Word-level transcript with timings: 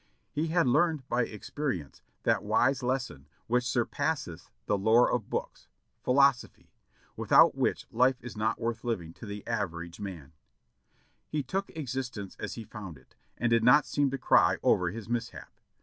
He 0.31 0.47
had 0.47 0.65
learned 0.65 1.07
by 1.07 1.27
ex 1.27 1.51
perience 1.51 2.01
that 2.23 2.41
wise 2.43 2.81
lesson 2.81 3.27
which 3.45 3.65
surpasseth 3.67 4.49
the 4.65 4.75
lore 4.75 5.11
of 5.11 5.29
books, 5.29 5.67
"philosophy," 6.03 6.71
without 7.15 7.53
which 7.53 7.85
life 7.91 8.15
is 8.19 8.35
not 8.35 8.59
worth 8.59 8.83
living 8.83 9.13
to 9.13 9.27
the 9.27 9.45
AN 9.45 9.59
Alvlv 9.59 9.59
NIGHT 9.59 9.59
JOURNEY 9.59 9.87
633 9.91 10.13
average 10.17 10.33
man. 10.33 10.33
He 11.27 11.43
took 11.43 11.69
existence 11.77 12.35
as 12.39 12.55
he 12.55 12.63
found 12.63 12.97
it, 12.97 13.13
and 13.37 13.51
did 13.51 13.63
not 13.63 13.85
seem 13.85 14.09
to 14.09 14.17
cry 14.17 14.57
over 14.63 14.89
his 14.89 15.07
mishap. 15.07 15.51